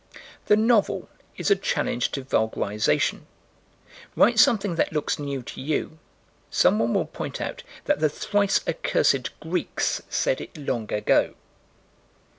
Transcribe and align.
The 0.47 0.55
novel 0.55 1.09
is 1.37 1.51
a 1.51 1.55
challenge 1.55 2.09
to 2.13 2.23
vulgarization: 2.23 3.27
write 4.15 4.39
something 4.39 4.73
that 4.73 4.91
looks 4.91 5.19
new 5.19 5.43
to 5.43 5.61
you: 5.61 5.99
someone 6.49 6.95
will 6.95 7.05
point 7.05 7.39
out 7.39 7.61
that 7.85 7.99
the 7.99 8.09
thrice 8.09 8.61
accursed 8.67 9.39
Greeks 9.41 10.01
said 10.09 10.41
it 10.41 10.57
long 10.57 10.91
ago. 10.91 11.35